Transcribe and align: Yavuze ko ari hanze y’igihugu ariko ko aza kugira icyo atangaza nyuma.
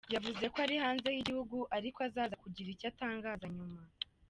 Yavuze 0.15 0.43
ko 0.53 0.57
ari 0.65 0.75
hanze 0.83 1.07
y’igihugu 1.11 1.57
ariko 1.77 1.97
ko 1.97 2.03
aza 2.07 2.35
kugira 2.43 2.67
icyo 2.73 2.85
atangaza 2.91 3.45
nyuma. 3.55 3.79